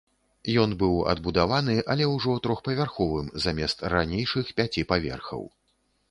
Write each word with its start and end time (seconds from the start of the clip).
Ён 0.61 0.71
быў 0.83 0.93
адбудаваны, 1.11 1.75
але 1.93 2.07
ўжо 2.13 2.33
трохпавярховым 2.47 3.27
замест 3.45 3.83
ранейшых 3.95 4.45
пяці 4.61 4.85
паверхаў. 4.93 5.43